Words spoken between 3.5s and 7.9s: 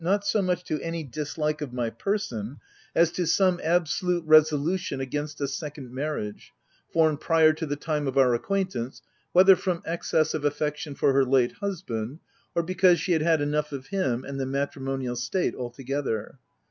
absolute resolution against a second marriage formed prior to the